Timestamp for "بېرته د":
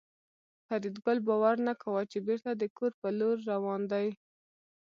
2.27-2.63